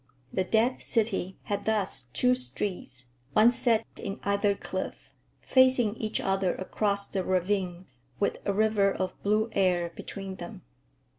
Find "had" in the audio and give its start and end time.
1.43-1.65